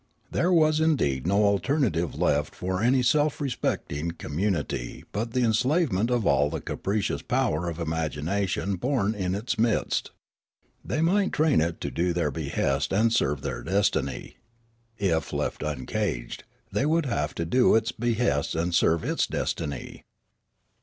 There 0.31 0.51
was 0.51 0.79
indeed 0.79 1.27
no 1.27 1.43
alternative 1.43 2.15
left 2.17 2.55
for 2.55 2.81
any 2.81 3.03
self 3.03 3.39
respecting 3.39 4.09
community 4.09 5.05
but 5.11 5.33
the 5.33 5.43
enslavement 5.43 6.09
of 6.09 6.25
all 6.25 6.49
the 6.49 6.59
capricious 6.59 7.21
power 7.21 7.69
of 7.69 7.79
imagination 7.79 8.77
born 8.77 9.13
in 9.13 9.35
its 9.35 9.59
midst. 9.59 10.09
The}' 10.83 11.03
might 11.03 11.33
train 11.33 11.61
it 11.61 11.79
to 11.81 11.91
do 11.91 12.13
their 12.13 12.31
behests 12.31 12.91
and 12.91 13.13
serve 13.13 13.43
their 13.43 13.61
destiny; 13.61 14.37
if 14.97 15.31
left 15.31 15.61
uncaged, 15.61 16.45
they 16.71 16.87
would 16.87 17.05
have 17.05 17.35
to 17.35 17.45
do 17.45 17.75
its 17.75 17.91
behests 17.91 18.55
and 18.55 18.73
serve 18.73 19.03
its 19.03 19.27
destiny. 19.27 20.03